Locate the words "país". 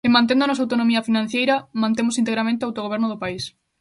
3.23-3.43